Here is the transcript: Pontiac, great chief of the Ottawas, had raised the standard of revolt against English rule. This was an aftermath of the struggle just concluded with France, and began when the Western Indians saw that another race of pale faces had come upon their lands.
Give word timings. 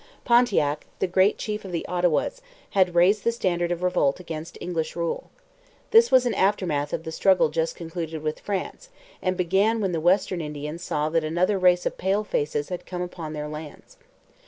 Pontiac, 0.25 0.87
great 1.11 1.37
chief 1.37 1.63
of 1.63 1.71
the 1.71 1.85
Ottawas, 1.87 2.41
had 2.71 2.95
raised 2.95 3.23
the 3.23 3.31
standard 3.31 3.71
of 3.71 3.83
revolt 3.83 4.19
against 4.19 4.57
English 4.59 4.95
rule. 4.95 5.29
This 5.91 6.09
was 6.11 6.25
an 6.25 6.33
aftermath 6.33 6.91
of 6.91 7.03
the 7.03 7.11
struggle 7.11 7.49
just 7.49 7.75
concluded 7.75 8.23
with 8.23 8.39
France, 8.39 8.89
and 9.21 9.37
began 9.37 9.79
when 9.79 9.91
the 9.91 10.01
Western 10.01 10.41
Indians 10.41 10.81
saw 10.81 11.09
that 11.09 11.23
another 11.23 11.59
race 11.59 11.85
of 11.85 11.99
pale 11.99 12.23
faces 12.23 12.69
had 12.69 12.87
come 12.87 13.03
upon 13.03 13.33
their 13.33 13.47
lands. 13.47 13.97